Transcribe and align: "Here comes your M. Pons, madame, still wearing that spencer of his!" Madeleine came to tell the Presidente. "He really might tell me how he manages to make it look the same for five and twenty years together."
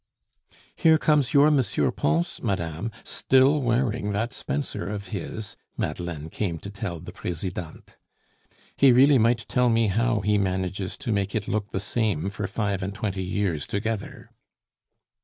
"Here 0.75 0.97
comes 0.97 1.31
your 1.31 1.45
M. 1.45 1.61
Pons, 1.95 2.39
madame, 2.41 2.89
still 3.03 3.61
wearing 3.61 4.13
that 4.13 4.33
spencer 4.33 4.89
of 4.89 5.09
his!" 5.09 5.55
Madeleine 5.77 6.31
came 6.31 6.57
to 6.57 6.71
tell 6.71 6.99
the 6.99 7.11
Presidente. 7.11 7.97
"He 8.75 8.91
really 8.91 9.19
might 9.19 9.47
tell 9.47 9.69
me 9.69 9.89
how 9.89 10.21
he 10.21 10.39
manages 10.39 10.97
to 10.97 11.11
make 11.11 11.35
it 11.35 11.47
look 11.47 11.69
the 11.69 11.79
same 11.79 12.31
for 12.31 12.47
five 12.47 12.81
and 12.81 12.95
twenty 12.95 13.23
years 13.23 13.67
together." 13.67 14.31